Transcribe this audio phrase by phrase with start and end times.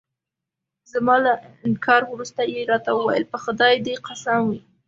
[0.91, 1.33] زما له
[1.67, 4.59] انکار وروسته يې راته وویل: په خدای دې قسم وي.